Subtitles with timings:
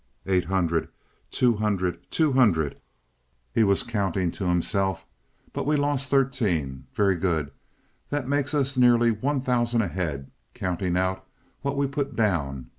[0.25, 0.89] "Eight hundred,
[1.29, 6.87] two hundred, two hundred"—he was counting to himself—"but we lose thirteen.
[6.95, 7.51] Very good,
[8.09, 11.27] that makes us nearly one thousand ahead, counting out
[11.61, 12.69] what we put down.